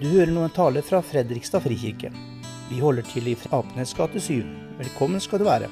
[0.00, 2.08] Du hører nå en tale fra Fredrikstad frikirke.
[2.70, 4.40] Vi holder til i Apenes gate 7.
[4.78, 5.68] Velkommen skal du være.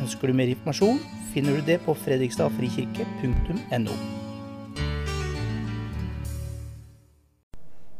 [0.00, 0.96] Ønsker du mer informasjon,
[1.34, 3.92] finner du det på fredrikstadfrikirke.no.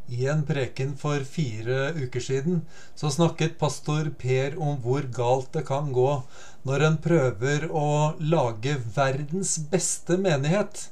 [0.09, 2.63] I en preken for fire uker siden
[2.97, 6.25] så snakket pastor Per om hvor galt det kan gå
[6.65, 10.89] når en prøver å lage verdens beste menighet.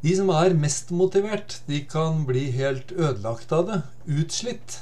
[0.00, 4.78] De som er mest motivert, de kan bli helt ødelagt av det, utslitt.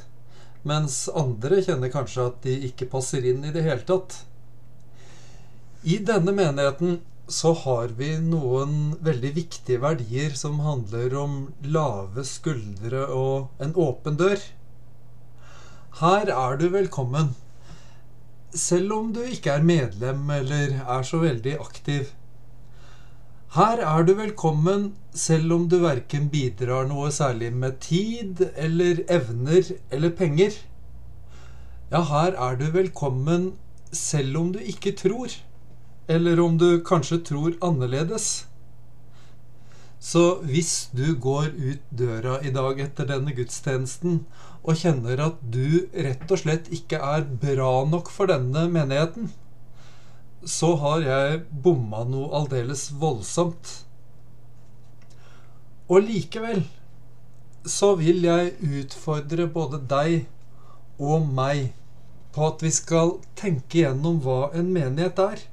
[0.62, 4.20] Mens andre kjenner kanskje at de ikke passer inn i det hele tatt.
[5.83, 11.34] I denne menigheten så har vi noen veldig viktige verdier som handler om
[11.66, 14.39] lave skuldre og en åpen dør.
[15.98, 17.34] Her er du velkommen,
[18.55, 22.14] selv om du ikke er medlem eller er så veldig aktiv.
[23.48, 24.83] Her er du velkommen
[25.16, 30.53] selv om du verken bidrar noe særlig med tid eller evner eller penger.
[31.89, 33.55] Ja, her er du velkommen
[33.89, 35.33] selv om du ikke tror
[36.12, 38.28] eller om du kanskje tror annerledes.
[39.97, 44.27] Så hvis du går ut døra i dag etter denne gudstjenesten
[44.61, 49.33] og kjenner at du rett og slett ikke er bra nok for denne menigheten,
[50.44, 53.72] så har jeg bomma noe aldeles voldsomt.
[55.89, 56.64] Og likevel
[57.69, 60.19] så vil jeg utfordre både deg
[60.98, 61.72] og meg
[62.34, 65.47] på at vi skal tenke gjennom hva en menighet er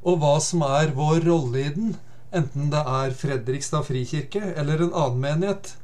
[0.00, 1.96] og hva som er vår rolle i den,
[2.32, 5.74] enten det er Fredrikstad frikirke eller en annen menighet.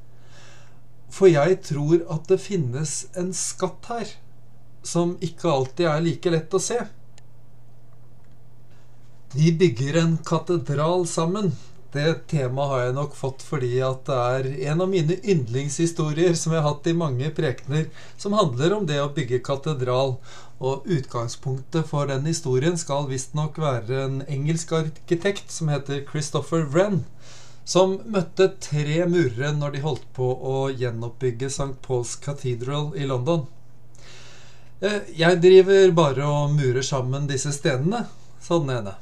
[1.13, 4.15] For jeg tror at det finnes en skatt her
[4.87, 6.79] som ikke alltid er like lett å se.
[9.35, 11.53] Vi bygger en katedral sammen.
[11.93, 16.53] Det temaet har jeg nok fått fordi at det er en av mine yndlingshistorier som
[16.53, 17.87] jeg har hatt i mange prekener,
[18.21, 20.17] som handler om det å bygge katedral.
[20.57, 27.03] Og utgangspunktet for den historien skal visstnok være en engelsk arkitekt som heter Christopher Wren,
[27.65, 31.75] som møtte tre murere når de holdt på å gjenoppbygge St.
[31.85, 33.49] Paul's Cathedral i London.
[34.81, 38.05] Eh, jeg driver bare og murer sammen disse stenene,
[38.41, 38.97] sa den ene.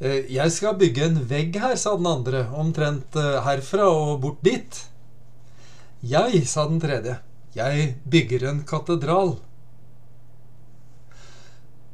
[0.00, 4.40] Eh, jeg skal bygge en vegg her, sa den andre, omtrent eh, herfra og bort
[4.46, 4.78] dit.
[6.00, 7.18] Jeg, sa den tredje,
[7.52, 9.34] jeg bygger en katedral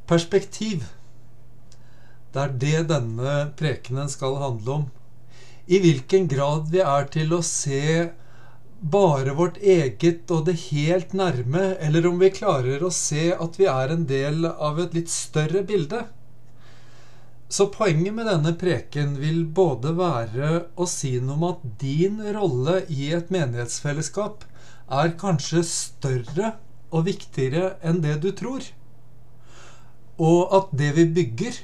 [0.07, 0.85] perspektiv.
[2.31, 4.87] Det er det denne prekenen skal handle om.
[5.67, 8.07] I hvilken grad vi er til å se
[8.79, 13.67] bare vårt eget og det helt nærme, eller om vi klarer å se at vi
[13.67, 16.05] er en del av et litt større bilde.
[17.49, 22.81] Så poenget med denne preken vil både være å si noe om at din rolle
[22.91, 24.43] i et menighetsfellesskap
[24.97, 26.53] er kanskje større
[26.91, 28.65] og viktigere enn det du tror.
[30.19, 31.59] Og at det vi bygger,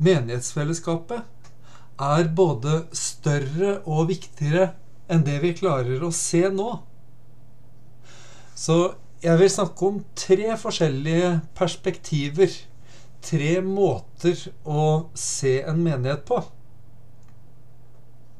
[0.00, 1.24] menighetsfellesskapet,
[1.96, 4.70] er både større og viktigere
[5.12, 6.70] enn det vi klarer å se nå.
[8.56, 8.76] Så
[9.24, 12.52] jeg vil snakke om tre forskjellige perspektiver.
[13.26, 16.38] Tre måter å se en menighet på.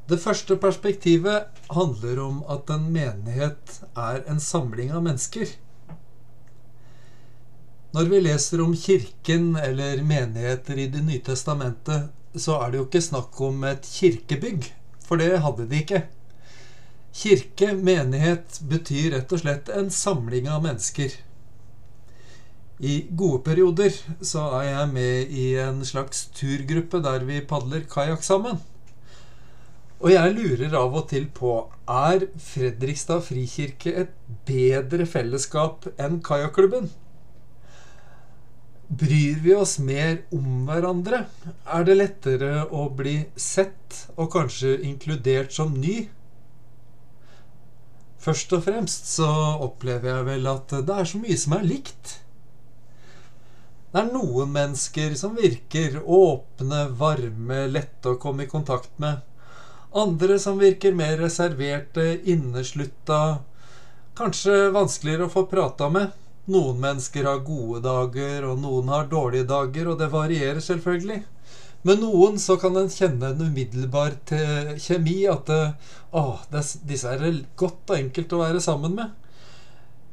[0.07, 5.49] Det første perspektivet handler om at en menighet er en samling av mennesker.
[7.91, 12.87] Når vi leser om kirken eller menigheter i Det nye testamentet, så er det jo
[12.87, 14.69] ikke snakk om et kirkebygg,
[15.03, 16.01] for det hadde de ikke.
[17.17, 21.15] Kirke, menighet, betyr rett og slett en samling av mennesker.
[22.77, 28.21] I gode perioder så er jeg med i en slags turgruppe der vi padler kajakk
[28.25, 28.59] sammen.
[29.97, 31.55] Og jeg lurer av og til på
[31.89, 34.11] er Fredrikstad frikirke et
[34.45, 36.91] bedre fellesskap enn kajakklubben?
[38.87, 41.23] Bryr vi oss mer om hverandre?
[41.65, 46.05] Er det lettere å bli sett og kanskje inkludert som ny?
[48.21, 49.27] Først og fremst så
[49.65, 52.19] opplever jeg vel at det er så mye som er likt.
[53.97, 59.23] Det er noen mennesker som virker åpne, varme, lette å komme i kontakt med.
[59.97, 63.39] Andre som virker mer reserverte, inneslutta,
[64.19, 66.13] kanskje vanskeligere å få prata med.
[66.45, 71.23] Noen mennesker har gode dager, og noen har dårlige dager, og det varierer selvfølgelig.
[71.89, 74.19] Med noen så kan en kjenne en umiddelbar
[74.77, 76.27] kjemi, at å,
[76.85, 79.17] disse er godt og enkelt å være sammen med.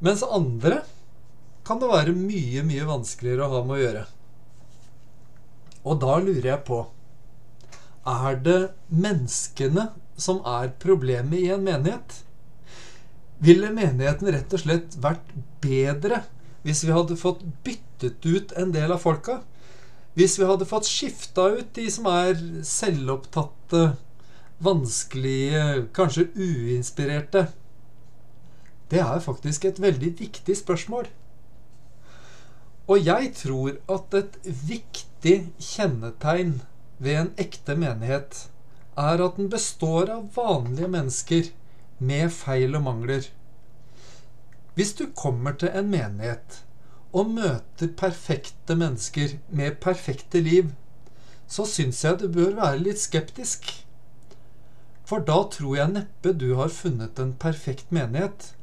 [0.01, 0.87] Mens andre
[1.65, 4.05] kan det være mye, mye vanskeligere å ha med å gjøre.
[5.85, 6.85] Og da lurer jeg på
[8.09, 9.89] Er det menneskene
[10.21, 12.25] som er problemet i en menighet?
[13.45, 15.33] ville menigheten rett og slett vært
[15.63, 16.23] bedre
[16.65, 19.43] hvis vi hadde fått byttet ut en del av folka.
[20.17, 23.97] Hvis vi hadde fått skifta ut de som er selvopptatte,
[24.65, 27.49] vanskelige, kanskje uinspirerte.
[28.89, 31.11] Det er faktisk et veldig viktig spørsmål.
[32.87, 36.59] Og jeg tror at et viktig kjennetegn
[36.99, 38.43] ved en ekte menighet
[39.01, 41.49] er at den består av vanlige mennesker
[41.99, 43.31] med feil og mangler.
[44.75, 46.61] Hvis du kommer til en menighet
[47.15, 50.73] og møter perfekte mennesker med perfekte liv,
[51.49, 53.71] så syns jeg du bør være litt skeptisk.
[55.09, 58.55] For da tror jeg neppe du har funnet en perfekt menighet.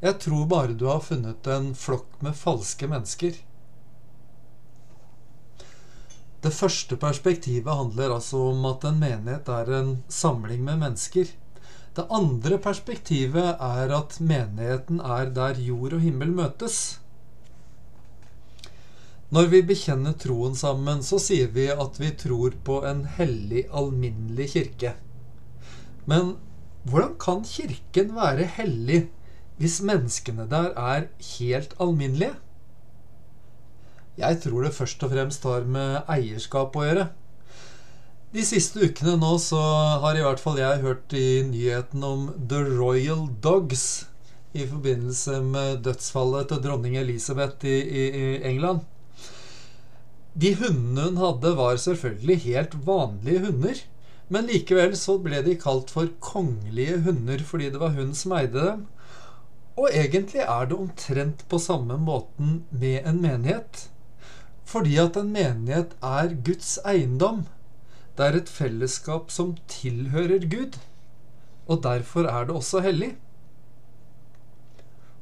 [0.00, 3.36] Jeg tror bare du har funnet en flokk med falske mennesker.
[6.40, 11.28] Det første perspektivet handler altså om at en menighet er en samling med mennesker.
[11.96, 16.78] Det andre perspektivet er at menigheten er der jord og himmel møtes.
[19.30, 24.48] Når vi bekjenner troen sammen, så sier vi at vi tror på en hellig, alminnelig
[24.54, 24.96] kirke.
[26.08, 26.38] Men
[26.88, 29.02] hvordan kan Kirken være hellig
[29.60, 32.32] hvis menneskene der er helt alminnelige?
[34.20, 37.08] Jeg tror det først og fremst har med eierskap å gjøre.
[38.30, 39.58] De siste ukene nå så
[40.04, 44.04] har i hvert fall jeg hørt i nyheten om The Royal Dogs
[44.54, 48.84] i forbindelse med dødsfallet til dronning Elisabeth i, i, i England.
[50.38, 53.82] De hundene hun hadde, var selvfølgelig helt vanlige hunder.
[54.30, 58.62] Men likevel så ble de kalt for kongelige hunder fordi det var hun som eide
[58.62, 58.84] dem.
[59.74, 63.88] Og egentlig er det omtrent på samme måten med en menighet.
[64.70, 67.46] Fordi at en menighet er Guds eiendom.
[68.16, 70.78] Det er et fellesskap som tilhører Gud.
[71.66, 73.14] Og derfor er det også hellig.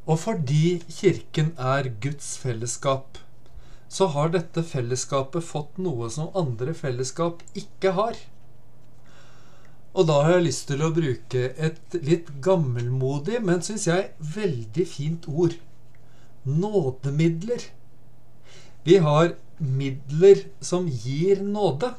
[0.08, 3.18] Og fordi Kirken er Guds fellesskap,
[3.88, 8.16] så har dette fellesskapet fått noe som andre fellesskap ikke har.
[9.92, 14.86] Og da har jeg lyst til å bruke et litt gammelmodig, men syns jeg veldig
[14.88, 15.56] fint ord.
[16.44, 17.68] Nådemidler.
[18.88, 21.90] Vi har midler som gir nåde.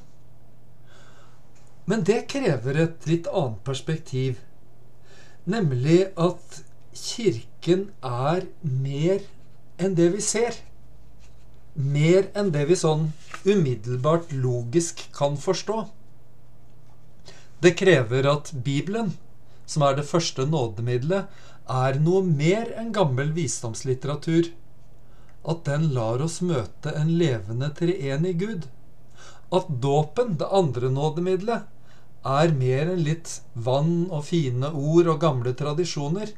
[1.86, 4.39] Men det krever et litt annet perspektiv.
[5.50, 6.63] Nemlig at
[6.97, 9.21] Kirken er mer
[9.77, 10.57] enn det vi ser.
[11.77, 13.12] Mer enn det vi sånn
[13.45, 15.83] umiddelbart logisk kan forstå.
[17.62, 19.13] Det krever at Bibelen,
[19.69, 21.30] som er det første nådemiddelet,
[21.69, 24.50] er noe mer enn gammel visdomslitteratur
[25.47, 28.68] at den lar oss møte en levende treenig Gud.
[29.56, 31.68] At dåpen, det andre nådemiddelet,
[32.27, 36.33] er mer enn litt vann og fine ord og gamle tradisjoner.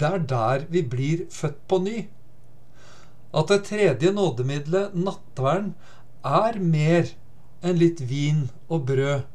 [0.00, 1.98] Det er der vi blir født på ny.
[3.36, 5.74] At det tredje nådemiddelet, nattverden,
[6.24, 7.12] er mer
[7.62, 9.28] enn litt vin og brød,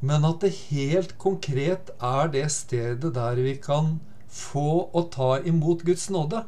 [0.00, 3.98] men at det helt konkret er det stedet der vi kan
[4.30, 6.44] få og ta imot Guds nåde.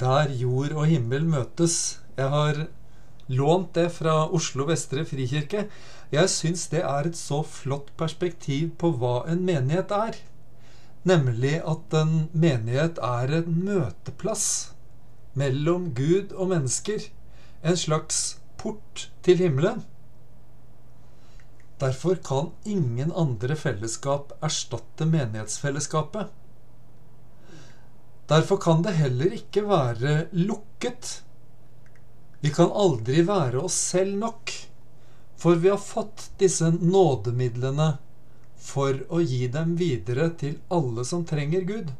[0.00, 2.00] Der jord og himmel møtes.
[2.16, 2.56] Jeg har
[3.30, 5.68] lånt det fra Oslo Vestre Frikirke.
[6.10, 10.18] Jeg syns det er et så flott perspektiv på hva en menighet er.
[11.06, 14.46] Nemlig at en menighet er en møteplass
[15.38, 17.10] mellom Gud og mennesker.
[17.62, 19.84] En slags port til himmelen.
[21.78, 26.32] Derfor kan ingen andre fellesskap erstatte menighetsfellesskapet.
[28.28, 31.22] Derfor kan det heller ikke være lukket.
[32.40, 34.52] Vi kan aldri være oss selv nok,
[35.36, 37.94] for vi har fått disse nådemidlene
[38.64, 41.92] for å gi dem videre til alle som trenger Gud.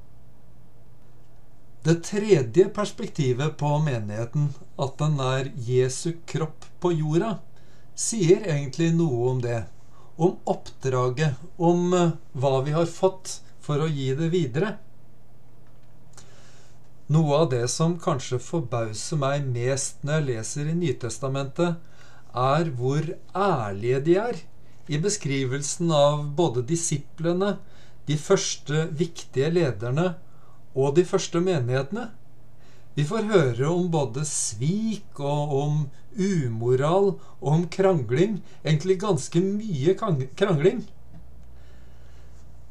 [1.84, 4.48] Det tredje perspektivet på menigheten,
[4.80, 7.34] at den er Jesu kropp på jorda,
[7.92, 9.66] sier egentlig noe om det.
[10.16, 14.78] Om oppdraget, om eh, hva vi har fått for å gi det videre.
[17.12, 21.76] Noe av det som kanskje forbauser meg mest når jeg leser i Nytestamentet,
[22.32, 24.38] er hvor ærlige de er
[24.88, 27.58] i beskrivelsen av både disiplene,
[28.08, 30.14] de første viktige lederne
[30.74, 32.08] og de første menighetene.
[32.96, 35.78] Vi får høre om både svik og om
[36.16, 38.38] umoral og om krangling.
[38.64, 40.84] Egentlig ganske mye krangling.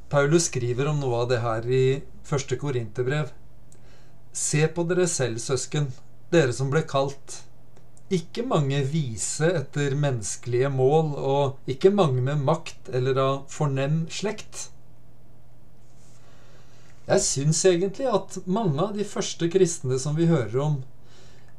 [0.10, 1.86] Paulus skriver om noe av det her i
[2.26, 3.34] første Korinterbrev.
[4.34, 5.92] Se på dere selv, søsken,
[6.34, 7.44] dere som ble kalt.
[8.14, 14.72] Ikke mange vise etter menneskelige mål, og ikke mange med makt eller av fornem slekt.
[17.06, 20.82] Jeg syns egentlig at mange av de første kristne som vi hører om,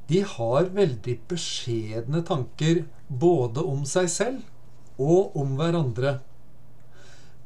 [0.09, 6.19] de har veldig beskjedne tanker både om seg selv og om hverandre.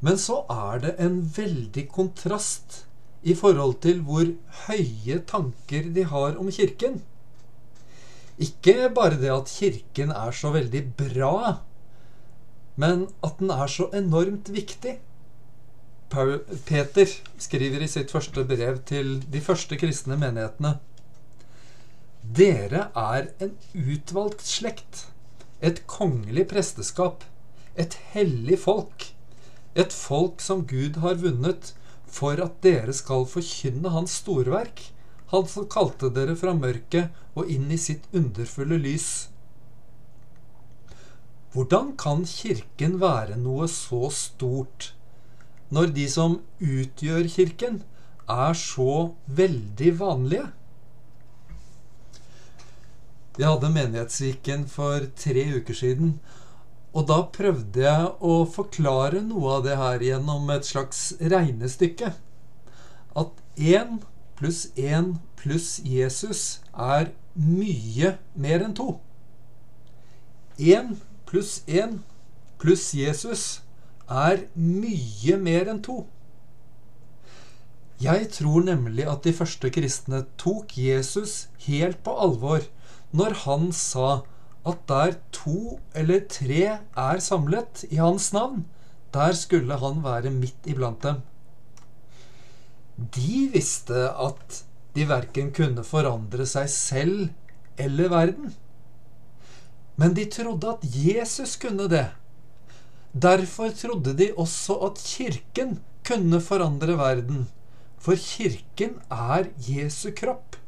[0.01, 2.85] Men så er det en veldig kontrast
[3.23, 4.27] i forhold til hvor
[4.67, 7.01] høye tanker de har om Kirken.
[8.39, 11.59] Ikke bare det at Kirken er så veldig bra,
[12.79, 14.99] men at den er så enormt viktig.
[16.09, 20.79] Peter skriver i sitt første brev til de første kristne menighetene
[22.39, 25.07] Dere er en utvalgt slekt,
[25.61, 27.23] et kongelig presteskap,
[27.75, 29.05] et hellig folk,
[29.75, 31.73] et folk som Gud har vunnet
[32.11, 34.89] for at dere skal forkynne Hans storverk,
[35.29, 39.29] Han som kalte dere fra mørket og inn i sitt underfulle lys.
[41.53, 44.93] Hvordan kan Kirken være noe så stort?
[45.73, 47.83] når de som utgjør Kirken,
[48.29, 50.47] er så veldig vanlige.
[53.37, 56.17] Vi hadde Menighetsviken for tre uker siden.
[56.99, 62.11] Og da prøvde jeg å forklare noe av det her gjennom et slags regnestykke.
[63.15, 64.01] At én
[64.35, 68.97] pluss én pluss Jesus er mye mer enn to.
[70.59, 70.97] Én
[71.29, 72.01] pluss én
[72.59, 73.45] pluss Jesus
[74.09, 76.01] er mye mer enn to.
[78.03, 82.67] Jeg tror nemlig at de første kristne tok Jesus helt på alvor
[83.15, 84.21] når han sa
[84.67, 88.65] at der to eller tre er samlet i hans navn,
[89.13, 91.21] der skulle han være midt iblant dem.
[93.15, 94.63] De visste at
[94.95, 97.29] de verken kunne forandre seg selv
[97.79, 98.55] eller verden.
[99.99, 102.07] Men de trodde at Jesus kunne det.
[103.13, 107.47] Derfor trodde de også at Kirken kunne forandre verden,
[107.97, 110.59] for Kirken er Jesu kropp.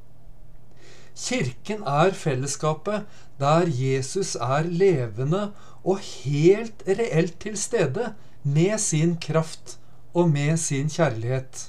[1.15, 3.05] Kirken er fellesskapet
[3.41, 5.49] der Jesus er levende
[5.83, 9.77] og helt reelt til stede med sin kraft
[10.13, 11.67] og med sin kjærlighet.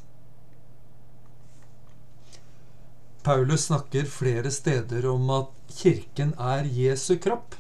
[3.23, 7.55] Paulus snakker flere steder om at Kirken er Jesu kropp.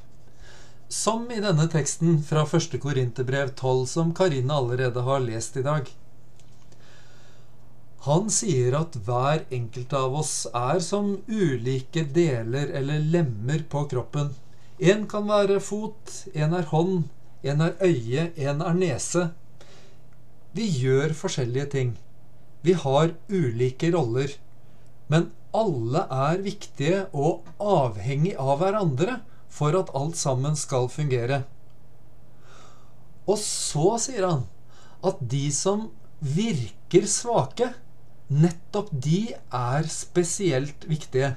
[0.92, 2.74] Som i denne teksten fra 1.
[2.82, 5.86] Korinterbrev 12, som Karine allerede har lest i dag.
[8.02, 14.32] Han sier at hver enkelt av oss er som ulike deler eller lemmer på kroppen.
[14.82, 17.04] En kan være fot, en er hånd,
[17.46, 19.28] en er øye, en er nese.
[20.50, 21.92] Vi gjør forskjellige ting.
[22.66, 24.34] Vi har ulike roller.
[25.06, 29.20] Men alle er viktige og avhengig av hverandre
[29.52, 31.44] for at alt sammen skal fungere.
[33.30, 34.46] Og så sier han
[35.06, 35.86] at de som
[36.18, 37.70] virker svake,
[38.30, 41.34] nettopp de er spesielt viktige.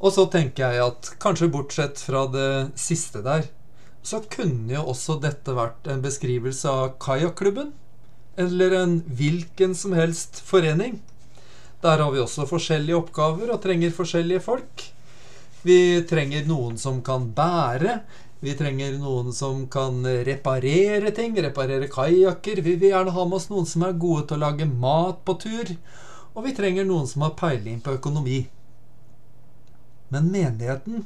[0.00, 3.48] Og så tenker jeg at kanskje bortsett fra det siste der,
[4.02, 7.74] så kunne jo også dette vært en beskrivelse av kajakklubben.
[8.40, 11.02] Eller en hvilken som helst forening.
[11.84, 14.86] Der har vi også forskjellige oppgaver og trenger forskjellige folk.
[15.64, 18.00] Vi trenger noen som kan bære.
[18.40, 22.62] Vi trenger noen som kan reparere ting, reparere kajakker.
[22.64, 25.36] Vi vil gjerne ha med oss noen som er gode til å lage mat på
[25.42, 25.74] tur.
[26.32, 28.42] Og vi trenger noen som har peiling på økonomi.
[30.10, 31.04] Men menigheten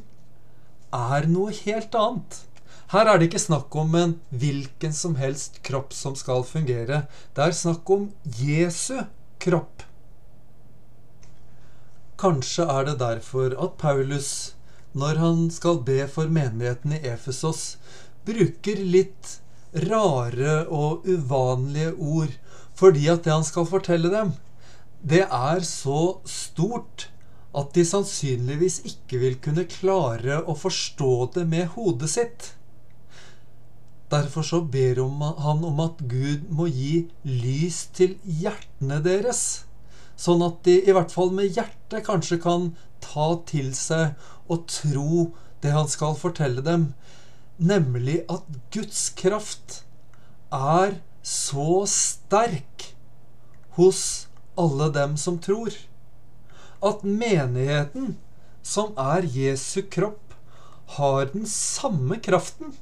[0.95, 2.45] er noe helt annet.
[2.95, 7.05] Her er det ikke snakk om en hvilken som helst kropp som skal fungere.
[7.35, 9.01] Det er snakk om Jesu
[9.43, 9.83] kropp.
[12.21, 14.55] Kanskje er det derfor at Paulus,
[14.95, 17.77] når han skal be for menigheten i Efesos,
[18.27, 19.39] bruker litt
[19.91, 22.37] rare og uvanlige ord,
[22.79, 24.33] fordi at det han skal fortelle dem,
[25.03, 27.09] det er så stort
[27.55, 32.49] at de sannsynligvis ikke vil kunne klare å forstå det med hodet sitt.
[34.11, 35.03] Derfor så ber
[35.43, 39.65] han om at Gud må gi lys til hjertene deres
[40.21, 42.69] Sånn at de i hvert fall med hjertet kanskje kan
[43.03, 44.15] ta til seg
[44.51, 45.31] og tro
[45.65, 46.93] det han skal fortelle dem,
[47.57, 49.83] nemlig at Guds kraft
[50.53, 52.91] er så sterk
[53.79, 54.29] hos
[54.61, 55.73] alle dem som tror.
[56.85, 58.17] At menigheten,
[58.63, 60.35] som er Jesu kropp,
[60.99, 62.75] har den samme kraften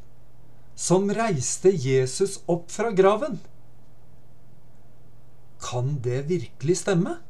[0.74, 3.38] som reiste Jesus opp fra graven.
[5.62, 7.20] Kan det virkelig stemme?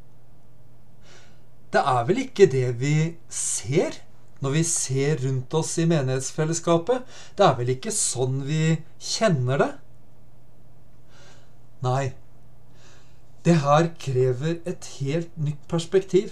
[1.72, 2.94] Det er vel ikke det vi
[3.32, 4.00] ser
[4.42, 7.06] når vi ser rundt oss i menighetsfellesskapet?
[7.38, 9.70] Det er vel ikke sånn vi kjenner det?
[11.82, 12.12] Nei,
[13.42, 16.28] Det her krever et helt nytt perspektiv.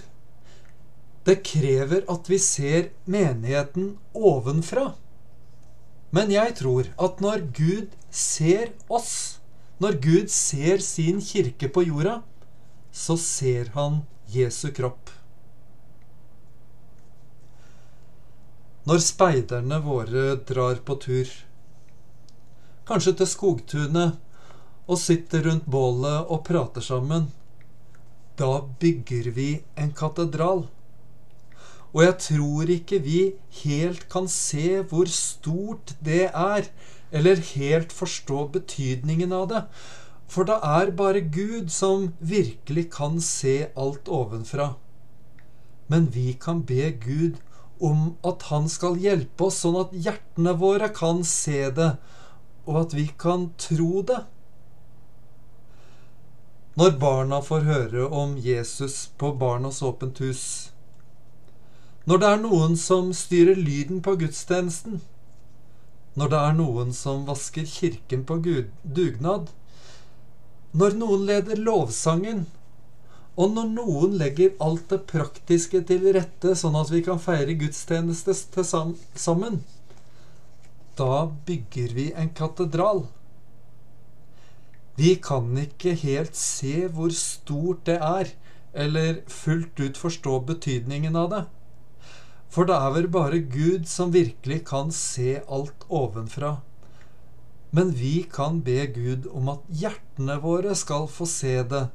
[1.27, 4.93] Det krever at vi ser menigheten ovenfra.
[6.15, 9.41] Men jeg tror at når Gud ser oss,
[9.79, 12.21] når Gud ser sin kirke på jorda,
[12.91, 15.11] så ser han Jesu kropp.
[18.89, 21.29] Når speiderne våre drar på tur,
[22.89, 24.15] kanskje til skogtunet,
[24.89, 27.27] og sitter rundt bålet og prater sammen,
[28.41, 30.63] da bygger vi en katedral.
[31.91, 33.19] Og jeg tror ikke vi
[33.61, 36.65] helt kan se hvor stort det er,
[37.11, 39.61] eller helt forstå betydningen av det.
[40.31, 44.71] For det er bare Gud som virkelig kan se alt ovenfra.
[45.91, 47.37] Men vi kan be Gud
[47.81, 51.95] om at Han skal hjelpe oss, sånn at hjertene våre kan se det,
[52.69, 54.21] og at vi kan tro det.
[56.79, 60.43] Når barna får høre om Jesus på Barnas åpent hus,
[62.05, 65.01] når det er noen som styrer lyden på gudstjenesten,
[66.17, 69.51] når det er noen som vasker kirken på dugnad,
[70.71, 72.45] når noen leder lovsangen,
[73.41, 78.35] og når noen legger alt det praktiske til rette sånn at vi kan feire gudstjeneste
[78.67, 79.61] sammen,
[80.99, 83.07] da bygger vi en katedral.
[84.99, 88.33] Vi kan ikke helt se hvor stort det er,
[88.73, 91.41] eller fullt ut forstå betydningen av det.
[92.51, 96.57] For det er vel bare Gud som virkelig kan se alt ovenfra.
[97.71, 101.85] Men vi kan be Gud om at hjertene våre skal få se det,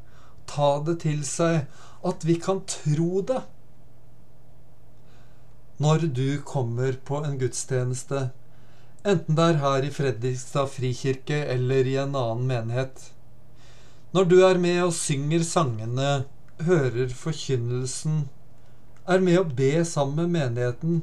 [0.50, 1.66] ta det til seg,
[2.06, 3.42] at vi kan tro det.
[5.82, 8.30] Når du kommer på en gudstjeneste,
[9.04, 13.10] enten det er her i Fredrikstad frikirke eller i en annen menighet,
[14.16, 16.10] når du er med og synger sangene,
[16.64, 18.23] hører forkynnelsen,
[19.06, 21.02] er med å be sammen med menigheten,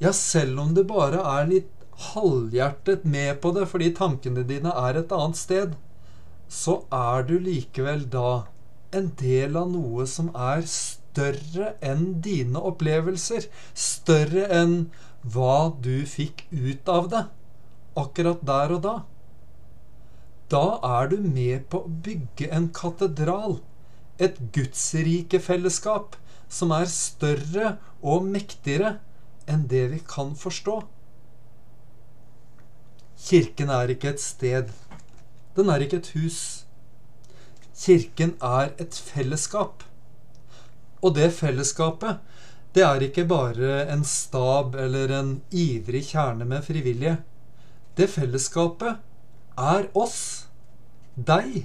[0.00, 1.70] ja, selv om du bare er litt
[2.10, 5.76] halvhjertet med på det fordi tankene dine er et annet sted,
[6.50, 8.48] så er du likevel da
[8.96, 14.78] en del av noe som er større enn dine opplevelser, større enn
[15.22, 17.26] hva du fikk ut av det
[17.98, 18.94] akkurat der og da.
[20.50, 23.60] Da er du med på å bygge en katedral,
[24.18, 26.16] et gudsrikefellesskap,
[26.50, 28.96] som er større og mektigere
[29.50, 30.80] enn det vi kan forstå.
[33.20, 34.72] Kirken er ikke et sted.
[35.54, 36.40] Den er ikke et hus.
[37.80, 39.84] Kirken er et fellesskap.
[41.00, 42.18] Og det fellesskapet,
[42.76, 47.16] det er ikke bare en stab eller en ivrig kjerne med frivillige.
[47.96, 49.00] Det fellesskapet
[49.58, 50.46] er oss.
[51.16, 51.64] Deg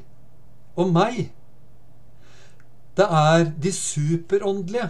[0.79, 1.27] og meg.
[2.95, 4.87] Det er de superåndelige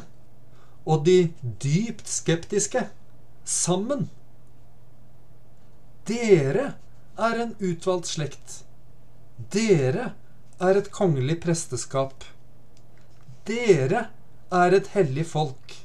[0.85, 1.17] og de
[1.63, 2.83] dypt skeptiske
[3.45, 4.05] sammen.
[6.05, 6.75] Dere
[7.17, 8.59] er en utvalgt slekt.
[9.51, 10.13] Dere er
[10.59, 12.23] et kongelig presteskap.
[13.45, 14.07] Dere
[14.51, 15.75] er et hellig folk.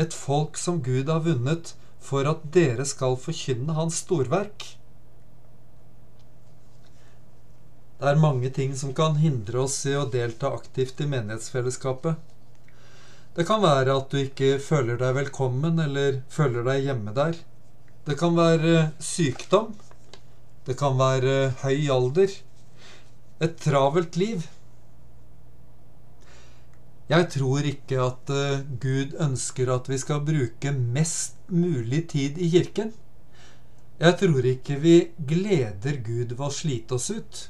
[0.00, 4.78] Et folk som Gud har vunnet for at dere skal forkynne Hans storverk.
[8.00, 12.16] Det er mange ting som kan hindre oss i å delta aktivt i menighetsfellesskapet.
[13.36, 17.36] Det kan være at du ikke føler deg velkommen eller føler deg hjemme der.
[18.08, 19.76] Det kan være sykdom.
[20.66, 22.34] Det kan være høy alder.
[23.42, 24.44] Et travelt liv.
[27.10, 32.48] Jeg tror ikke at uh, Gud ønsker at vi skal bruke mest mulig tid i
[32.52, 32.92] kirken.
[33.98, 34.94] Jeg tror ikke vi
[35.28, 37.42] gleder Gud ved å slite oss ut.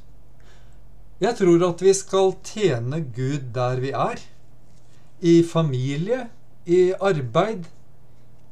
[1.23, 4.19] Jeg tror at vi skal tjene Gud der vi er.
[5.21, 6.25] I familie,
[6.67, 7.69] i arbeid,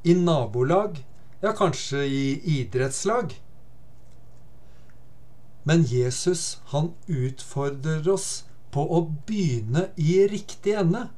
[0.04, 1.00] i nabolag,
[1.42, 2.24] ja, kanskje i
[2.60, 3.32] idrettslag.
[5.64, 11.08] Men Jesus, han utfordrer oss på å begynne i riktig ende.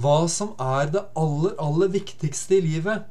[0.00, 3.04] Hva som er det aller, aller viktigste i livet.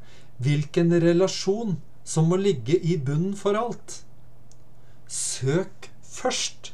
[0.43, 4.01] Hvilken relasjon som må ligge i bunnen for alt.
[5.07, 6.73] Søk først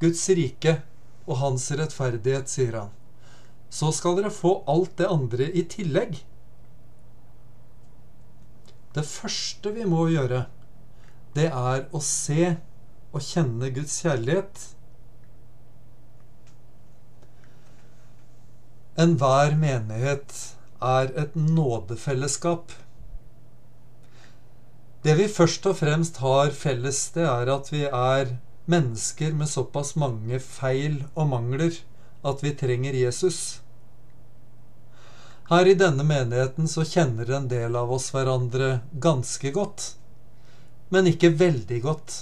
[0.00, 0.80] Guds rike
[1.26, 2.92] og hans rettferdighet, sier han.
[3.70, 6.18] Så skal dere få alt det andre i tillegg.
[8.94, 10.44] Det første vi må gjøre,
[11.36, 12.56] det er å se
[13.12, 14.66] og kjenne Guds kjærlighet.
[19.00, 20.36] Enhver menighet
[20.82, 22.72] er et nådefellesskap.
[25.02, 28.34] Det vi først og fremst har felles, det er at vi er
[28.70, 31.80] mennesker med såpass mange feil og mangler
[32.24, 33.60] at vi trenger Jesus.
[35.50, 39.94] Her i denne menigheten så kjenner en del av oss hverandre ganske godt,
[40.94, 42.18] men ikke veldig godt.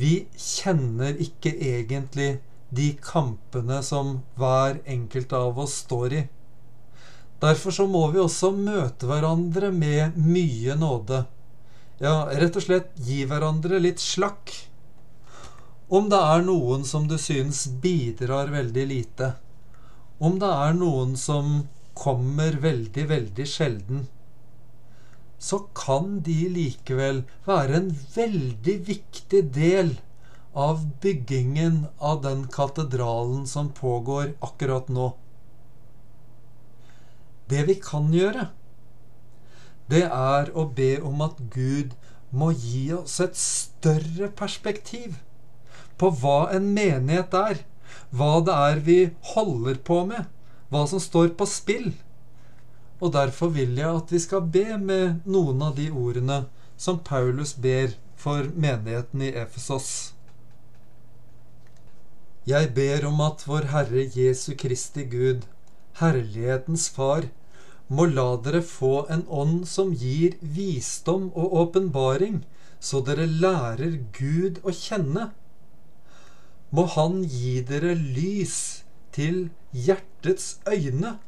[0.00, 2.38] Vi kjenner ikke egentlig
[2.70, 6.22] de kampene som hver enkelt av oss står i.
[7.40, 11.24] Derfor så må vi også møte hverandre med mye nåde.
[12.00, 14.52] Ja, rett og slett gi hverandre litt slakk.
[15.90, 19.32] Om det er noen som du syns bidrar veldig lite,
[20.20, 21.64] om det er noen som
[21.98, 24.04] kommer veldig, veldig sjelden,
[25.40, 29.94] så kan de likevel være en veldig viktig del
[30.52, 35.14] av byggingen av den katedralen som pågår akkurat nå.
[37.50, 38.50] Det vi kan gjøre,
[39.90, 41.96] det er å be om at Gud
[42.30, 45.16] må gi oss et større perspektiv
[45.98, 47.64] på hva en menighet er,
[48.14, 49.00] hva det er vi
[49.32, 50.28] holder på med,
[50.70, 51.90] hva som står på spill.
[53.00, 56.42] Og derfor vil jeg at vi skal be med noen av de ordene
[56.76, 60.12] som Paulus ber for menigheten i Efesos.
[62.48, 65.44] Jeg ber om at vår Herre Jesu Kristi Gud,
[66.00, 67.28] Herlighetens Far,
[67.88, 72.42] må la dere få en ånd som gir visdom og åpenbaring,
[72.80, 75.30] så dere lærer Gud å kjenne.
[76.70, 81.18] Må Han gi dere lys til hjertets øyne,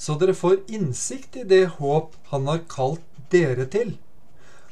[0.00, 3.94] så dere får innsikt i det håp Han har kalt dere til,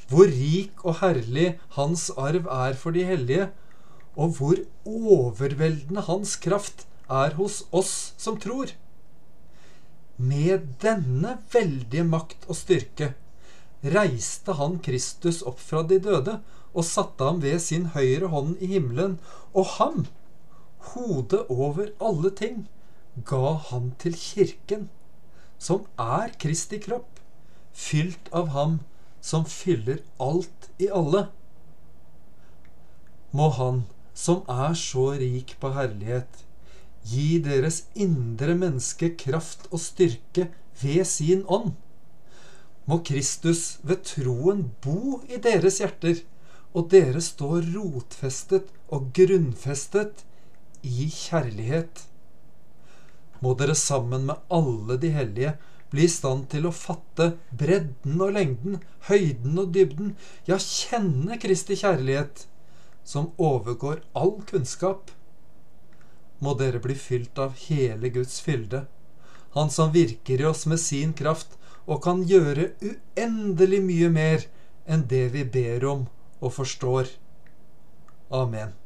[0.09, 3.51] hvor rik og herlig Hans arv er for de hellige,
[4.17, 8.73] og hvor overveldende Hans kraft er hos oss som tror.
[10.17, 13.12] Med denne veldige makt og styrke
[13.85, 16.41] reiste han Kristus opp fra de døde
[16.73, 19.19] og satte ham ved sin høyre hånd i himmelen,
[19.55, 20.07] og ham,
[20.93, 22.67] hodet over alle ting,
[23.29, 24.88] ga han til kirken,
[25.59, 27.21] som er Kristi kropp,
[27.75, 28.79] fylt av ham
[29.21, 31.27] som fyller alt i alle.
[33.35, 33.83] Må Han,
[34.14, 36.44] som er så rik på herlighet,
[37.09, 40.49] gi deres indre menneske kraft og styrke
[40.81, 41.75] ved sin ånd.
[42.88, 46.23] Må Kristus ved troen bo i deres hjerter,
[46.73, 50.25] og dere står rotfestet og grunnfestet
[50.83, 52.05] i kjærlighet.
[53.40, 55.55] Må dere sammen med alle de hellige
[55.92, 60.14] bli i stand til å fatte bredden og lengden, høyden og dybden,
[60.48, 62.44] ja, kjenne Kristi kjærlighet
[63.09, 65.12] som overgår all kunnskap.
[66.44, 68.87] Må dere bli fylt av hele Guds fylde,
[69.57, 74.44] Han som virker i oss med sin kraft og kan gjøre uendelig mye mer
[74.87, 76.05] enn det vi ber om
[76.40, 77.09] og forstår.
[78.29, 78.77] Amen.